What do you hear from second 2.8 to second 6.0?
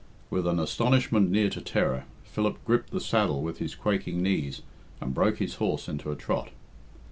the saddle with his quaking knees, and broke his horse